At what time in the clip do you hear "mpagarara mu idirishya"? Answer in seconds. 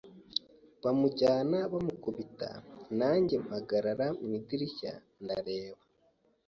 3.45-4.93